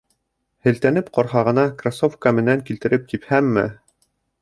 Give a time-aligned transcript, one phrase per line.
[0.67, 3.71] Һелтәнеп ҡорһағына кроссовка менән килтереп типһәмме?..